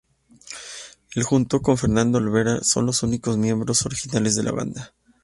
Él 1.13 1.21
junto 1.23 1.61
con 1.61 1.77
Fernando 1.77 2.17
Olvera 2.17 2.63
son 2.63 2.87
los 2.87 3.03
únicos 3.03 3.37
miembros 3.37 3.85
originales 3.85 4.35
de 4.35 4.41
la 4.41 4.51
banda. 4.51 4.95